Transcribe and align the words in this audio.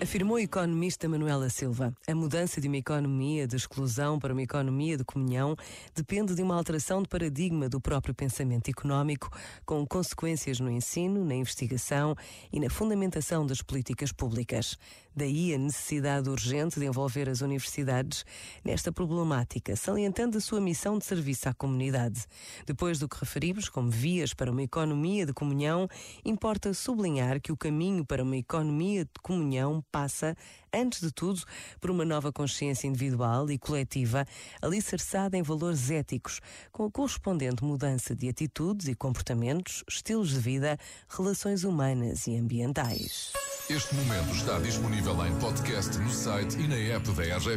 Afirmou 0.00 0.36
o 0.36 0.40
economista 0.40 1.08
Manuela 1.08 1.50
Silva, 1.50 1.92
a 2.06 2.14
mudança 2.14 2.60
de 2.60 2.68
uma 2.68 2.76
economia 2.76 3.48
de 3.48 3.56
exclusão 3.56 4.16
para 4.16 4.32
uma 4.32 4.42
economia 4.42 4.96
de 4.96 5.04
comunhão 5.04 5.56
depende 5.92 6.36
de 6.36 6.42
uma 6.42 6.54
alteração 6.54 7.02
de 7.02 7.08
paradigma 7.08 7.68
do 7.68 7.80
próprio 7.80 8.14
pensamento 8.14 8.70
económico, 8.70 9.28
com 9.66 9.84
consequências 9.84 10.60
no 10.60 10.70
ensino, 10.70 11.24
na 11.24 11.34
investigação 11.34 12.14
e 12.52 12.60
na 12.60 12.70
fundamentação 12.70 13.44
das 13.44 13.60
políticas 13.60 14.12
públicas. 14.12 14.78
Daí 15.16 15.52
a 15.52 15.58
necessidade 15.58 16.30
urgente 16.30 16.78
de 16.78 16.86
envolver 16.86 17.28
as 17.28 17.40
universidades 17.40 18.24
nesta 18.64 18.92
problemática, 18.92 19.74
salientando 19.74 20.38
a 20.38 20.40
sua 20.40 20.60
missão 20.60 20.96
de 20.96 21.04
serviço 21.04 21.48
à 21.48 21.54
comunidade. 21.54 22.24
Depois 22.64 23.00
do 23.00 23.08
que 23.08 23.18
referimos 23.18 23.68
como 23.68 23.90
vias 23.90 24.32
para 24.32 24.52
uma 24.52 24.62
economia 24.62 25.26
de 25.26 25.32
comunhão, 25.32 25.88
importa 26.24 26.72
sublinhar 26.72 27.40
que 27.40 27.50
o 27.50 27.56
caminho 27.56 28.06
para 28.06 28.22
uma 28.22 28.36
economia 28.36 29.04
de 29.04 29.10
comunhão 29.20 29.84
passa, 29.90 30.36
antes 30.72 31.00
de 31.00 31.10
tudo, 31.10 31.42
por 31.80 31.90
uma 31.90 32.04
nova 32.04 32.32
consciência 32.32 32.86
individual 32.86 33.50
e 33.50 33.58
coletiva, 33.58 34.26
alicerçada 34.60 35.36
em 35.36 35.42
valores 35.42 35.90
éticos, 35.90 36.40
com 36.70 36.84
a 36.84 36.90
correspondente 36.90 37.64
mudança 37.64 38.14
de 38.14 38.28
atitudes 38.28 38.88
e 38.88 38.94
comportamentos, 38.94 39.84
estilos 39.88 40.30
de 40.30 40.38
vida, 40.38 40.78
relações 41.08 41.64
humanas 41.64 42.26
e 42.26 42.36
ambientais. 42.36 43.32
Este 43.68 43.94
momento 43.94 44.34
está 44.34 44.58
disponível 44.60 45.26
em 45.26 45.38
podcast 45.38 45.98
no 45.98 46.10
site 46.10 46.58
e 46.58 46.66
na 46.66 46.76
app 46.76 47.10
da 47.12 47.22
RGF. 47.36 47.56